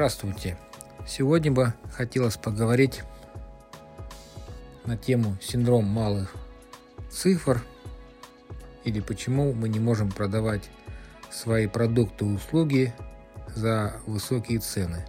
[0.00, 0.56] Здравствуйте.
[1.06, 3.02] Сегодня бы хотелось поговорить
[4.86, 6.34] на тему синдром малых
[7.10, 7.62] цифр
[8.84, 10.70] или почему мы не можем продавать
[11.30, 12.94] свои продукты и услуги
[13.54, 15.04] за высокие цены.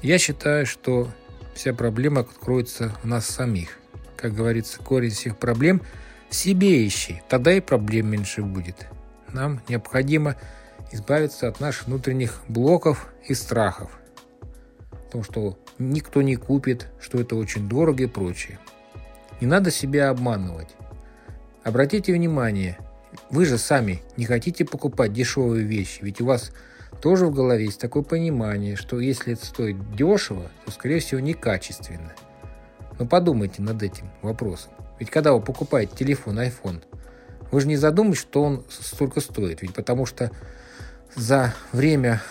[0.00, 1.10] Я считаю, что
[1.54, 3.76] вся проблема кроется в нас самих.
[4.16, 5.82] Как говорится, корень всех проблем
[6.30, 8.86] в себе ищи, тогда и проблем меньше будет.
[9.34, 10.34] Нам необходимо
[10.92, 13.90] избавиться от наших внутренних блоков и страхов.
[14.92, 18.58] О том, что никто не купит, что это очень дорого и прочее.
[19.40, 20.70] Не надо себя обманывать.
[21.62, 22.78] Обратите внимание,
[23.30, 26.52] вы же сами не хотите покупать дешевые вещи, ведь у вас
[27.00, 32.12] тоже в голове есть такое понимание, что если это стоит дешево, то, скорее всего, некачественно.
[32.98, 34.72] Но подумайте над этим вопросом.
[34.98, 36.82] Ведь когда вы покупаете телефон, iPhone,
[37.50, 39.62] вы же не задумываетесь, что он столько стоит.
[39.62, 40.30] Ведь потому что
[41.14, 42.22] за время,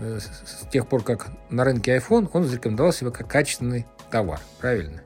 [0.00, 4.40] э, с тех пор, как на рынке iPhone, он зарекомендовал себя как качественный товар.
[4.60, 5.02] Правильно?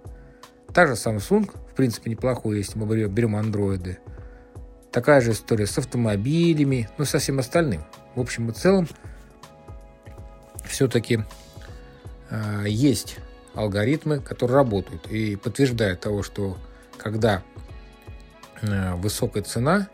[0.72, 3.98] Также Samsung, в принципе, неплохой, если мы берем андроиды.
[4.92, 7.84] Такая же история с автомобилями, ну, со всем остальным.
[8.14, 8.88] В общем и целом,
[10.64, 11.24] все-таки
[12.30, 13.18] э, есть
[13.54, 16.56] алгоритмы, которые работают и подтверждают того, что
[16.96, 17.42] когда
[18.62, 19.88] э, высокая цена,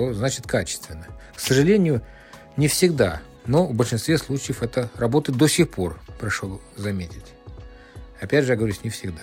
[0.00, 1.06] то значит качественно.
[1.34, 2.00] К сожалению,
[2.56, 7.34] не всегда, но в большинстве случаев это работает до сих пор, прошу заметить.
[8.18, 9.20] Опять же, я говорю, не всегда.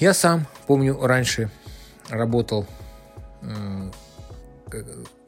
[0.00, 1.52] Я сам, помню, раньше
[2.08, 2.66] работал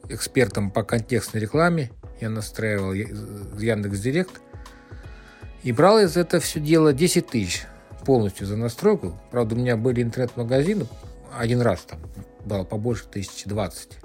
[0.09, 1.89] экспертом по контекстной рекламе.
[2.19, 4.41] Я настраивал Яндекс Директ.
[5.63, 7.65] И брал из этого все дело 10 тысяч
[8.05, 9.17] полностью за настройку.
[9.31, 10.85] Правда, у меня были интернет-магазины.
[11.33, 12.01] Один раз там
[12.45, 13.97] было побольше, тысячи двадцать.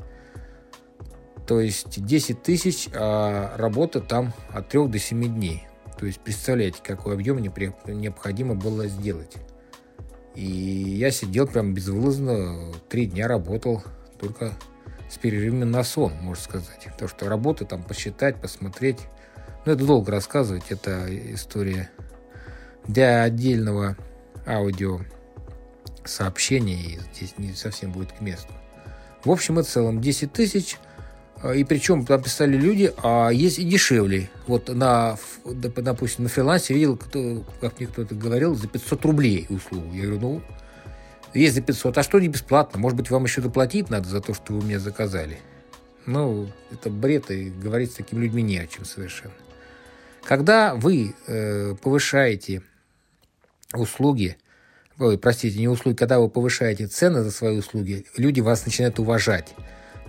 [1.46, 5.66] То есть 10 тысяч, а работа там от 3 до 7 дней.
[5.98, 9.34] То есть представляете, какой объем необходимо было сделать.
[10.36, 13.82] И я сидел прям безвылазно, три дня работал,
[14.20, 14.52] только
[15.10, 16.88] с перерывами на сон, можно сказать.
[16.96, 19.00] То, что работа там посчитать, посмотреть.
[19.66, 21.90] Ну, это долго рассказывать, это история
[22.86, 23.96] для отдельного
[24.46, 25.00] аудио
[26.04, 28.52] сообщения, и здесь не совсем будет к месту.
[29.24, 30.76] В общем и целом, 10 тысяч–
[31.42, 34.30] а, и причем там писали люди, а есть и дешевле.
[34.46, 39.92] Вот на, допустим, на фрилансе видел, кто, как мне кто-то говорил, за 500 рублей услугу.
[39.94, 40.42] Я говорю, ну,
[41.32, 42.78] есть за 500, а что не бесплатно?
[42.78, 45.38] Может быть, вам еще доплатить надо за то, что вы мне заказали?
[46.04, 49.34] Ну, это бред, и говорить с такими людьми не о чем совершенно.
[50.22, 52.62] Когда вы э, повышаете
[53.72, 54.36] услуги,
[55.00, 59.54] ой, простите, не услуги, когда вы повышаете цены за свои услуги, люди вас начинают уважать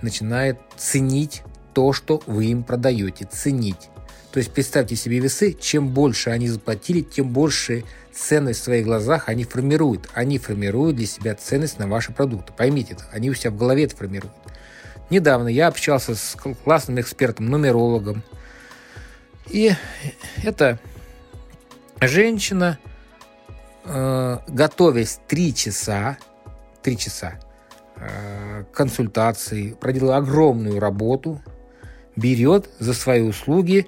[0.02, 1.44] начинает ценить
[1.74, 3.90] то, что вы им продаете, ценить.
[4.32, 9.28] То есть представьте себе весы, чем больше они заплатили, тем больше ценность в своих глазах
[9.28, 10.10] они формируют.
[10.14, 12.54] Они формируют для себя ценность на ваши продукты.
[12.56, 14.34] Поймите это, они у себя в голове это формируют.
[15.10, 18.24] Недавно я общался с классным экспертом, нумерологом.
[19.50, 19.74] И
[20.44, 20.80] это
[22.00, 22.80] женщина,
[23.84, 26.18] э, готовясь три часа,
[26.82, 27.40] три часа,
[28.04, 31.40] Э, консультации, проделала огромную работу,
[32.16, 33.86] берет за свои услуги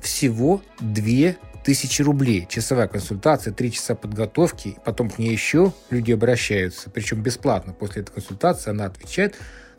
[0.00, 2.46] всего 2000 рублей.
[2.48, 7.72] Часовая консультация, 3 часа подготовки, потом к ней еще люди обращаются, причем бесплатно.
[7.72, 9.36] После этой консультации она отвечает,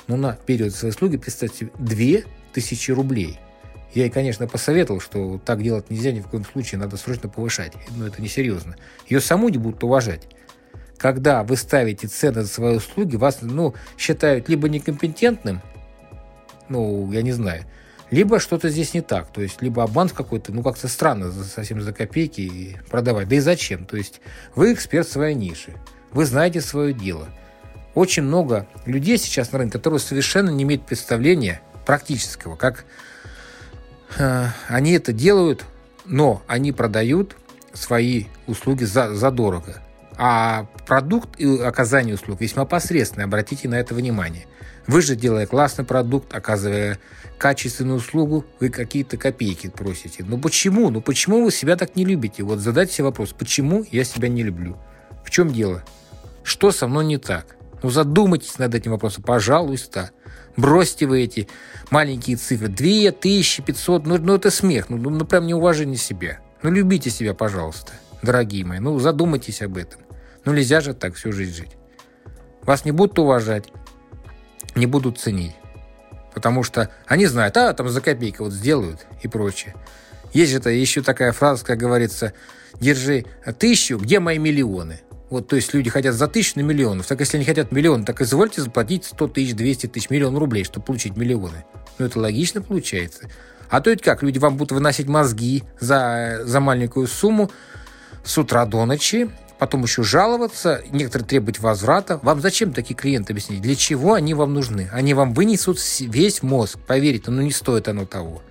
[0.08, 3.40] но на период своей услуги, представьте, 2000 рублей.
[3.94, 7.74] Я ей, конечно, посоветовал, что так делать нельзя ни в коем случае, надо срочно повышать.
[7.96, 8.76] Но это несерьезно.
[9.08, 10.28] Ее саму не будут уважать
[11.00, 15.62] когда вы ставите цены за свои услуги, вас ну, считают либо некомпетентным,
[16.68, 17.64] ну, я не знаю,
[18.12, 19.32] либо что-то здесь не так.
[19.32, 23.30] То есть, либо обман какой-то, ну, как-то странно совсем за копейки продавать.
[23.30, 23.86] Да и зачем?
[23.86, 24.20] То есть,
[24.56, 25.74] вы эксперт своей ниши,
[26.12, 27.30] вы знаете свое дело.
[27.96, 32.86] Очень много людей сейчас на рынке, которые совершенно не имеют представления практического, как
[34.18, 35.66] они это делают,
[36.06, 37.36] но они продают
[37.74, 39.82] свои услуги за, за дорого.
[40.18, 44.48] А продукт и оказание услуг весьма посредственный, обратите на это внимание.
[44.86, 47.00] Вы же, делая классный продукт, оказывая
[47.38, 50.26] качественную услугу, вы какие-то копейки просите.
[50.28, 50.90] Ну почему?
[50.90, 52.44] Ну почему вы себя так не любите?
[52.44, 54.78] Вот задайте себе вопрос, почему я себя не люблю?
[55.24, 55.84] В чем дело?
[56.44, 57.56] Что со мной не так?
[57.82, 60.10] Ну задумайтесь над этим вопросом, пожалуйста.
[60.60, 61.48] Бросьте вы эти
[61.90, 62.68] маленькие цифры.
[62.68, 66.40] 2500, ну, ну это смех, ну, ну прям неуважение себя.
[66.62, 68.80] Ну любите себя, пожалуйста, дорогие мои.
[68.80, 70.02] Ну задумайтесь об этом.
[70.44, 71.78] Ну нельзя же так всю жизнь жить.
[72.64, 73.72] Вас не будут уважать,
[74.76, 75.56] не будут ценить.
[76.34, 79.76] Потому что они знают, а там за копейки вот сделают и прочее.
[80.34, 82.34] Есть же еще такая фраза, как говорится,
[82.82, 83.26] держи
[83.58, 85.00] тысячу, где мои миллионы?
[85.30, 87.06] Вот, то есть люди хотят за тысячу на миллионов.
[87.06, 90.86] Так если они хотят миллион, так извольте заплатить 100 тысяч, 200 тысяч, миллион рублей, чтобы
[90.86, 91.66] получить миллионы.
[92.00, 93.30] Ну, это логично получается.
[93.70, 97.52] А то ведь как, люди вам будут выносить мозги за, за маленькую сумму
[98.24, 99.30] с утра до ночи,
[99.60, 102.20] потом еще жаловаться, некоторые требовать возврата.
[102.24, 103.62] Вам зачем такие клиенты объяснить?
[103.62, 104.90] Для чего они вам нужны?
[104.92, 108.42] Они вам вынесут весь мозг, поверьте, ну не стоит оно того.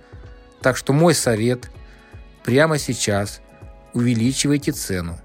[0.61, 1.69] Так что мой совет
[2.45, 3.41] прямо сейчас
[3.93, 5.19] увеличивайте цену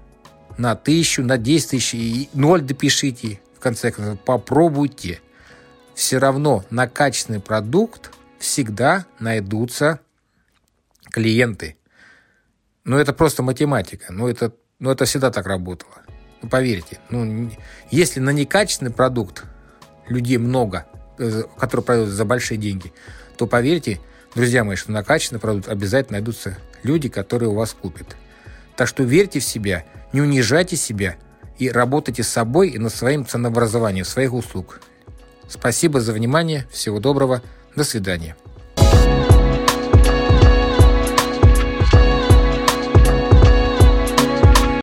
[0.57, 3.39] на тысячу, на 10 тысяч и ноль допишите.
[3.55, 5.21] В конце концов, попробуйте.
[5.93, 9.99] Все равно на качественный продукт всегда найдутся
[11.11, 11.77] клиенты.
[12.83, 14.11] Но это просто математика.
[14.11, 15.93] Ну, это, ну, это всегда так работало.
[16.41, 16.99] Ну, поверьте.
[17.09, 17.49] Ну,
[17.89, 19.43] если на некачественный продукт
[20.07, 20.85] людей много,
[21.17, 22.93] э, которые продают за большие деньги,
[23.37, 23.99] то поверьте,
[24.35, 28.15] друзья мои, что на качественный продукт обязательно найдутся люди, которые у вас купят.
[28.75, 31.15] Так что верьте в себя, не унижайте себя
[31.57, 34.81] и работайте с собой и над своим ценообразованием своих услуг.
[35.47, 37.41] Спасибо за внимание, всего доброго,
[37.75, 38.35] до свидания.